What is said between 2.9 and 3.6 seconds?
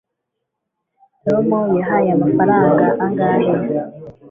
angahe